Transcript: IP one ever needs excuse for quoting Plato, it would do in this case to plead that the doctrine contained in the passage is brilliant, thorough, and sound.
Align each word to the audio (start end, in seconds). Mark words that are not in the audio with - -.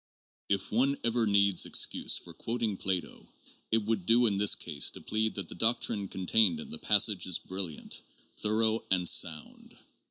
IP 0.49 0.71
one 0.71 0.97
ever 1.03 1.27
needs 1.27 1.63
excuse 1.63 2.17
for 2.17 2.33
quoting 2.33 2.75
Plato, 2.75 3.27
it 3.71 3.85
would 3.85 4.07
do 4.07 4.25
in 4.25 4.37
this 4.37 4.55
case 4.55 4.89
to 4.89 4.99
plead 4.99 5.35
that 5.35 5.47
the 5.47 5.53
doctrine 5.53 6.07
contained 6.07 6.59
in 6.59 6.71
the 6.71 6.79
passage 6.79 7.27
is 7.27 7.37
brilliant, 7.37 8.01
thorough, 8.33 8.83
and 8.89 9.07
sound. 9.07 9.77